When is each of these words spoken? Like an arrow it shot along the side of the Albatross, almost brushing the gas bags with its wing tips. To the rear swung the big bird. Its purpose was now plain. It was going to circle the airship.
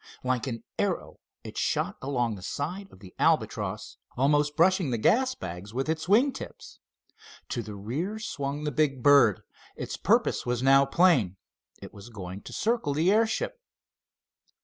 Like 0.23 0.47
an 0.47 0.63
arrow 0.79 1.19
it 1.43 1.59
shot 1.59 1.95
along 2.01 2.33
the 2.33 2.41
side 2.41 2.91
of 2.91 3.01
the 3.01 3.13
Albatross, 3.19 3.97
almost 4.17 4.55
brushing 4.55 4.89
the 4.89 4.97
gas 4.97 5.35
bags 5.35 5.75
with 5.75 5.87
its 5.87 6.09
wing 6.09 6.31
tips. 6.33 6.79
To 7.49 7.61
the 7.61 7.75
rear 7.75 8.17
swung 8.17 8.63
the 8.63 8.71
big 8.71 9.03
bird. 9.03 9.43
Its 9.75 9.97
purpose 9.97 10.43
was 10.43 10.63
now 10.63 10.87
plain. 10.87 11.35
It 11.83 11.93
was 11.93 12.09
going 12.09 12.41
to 12.41 12.51
circle 12.51 12.95
the 12.95 13.11
airship. 13.11 13.59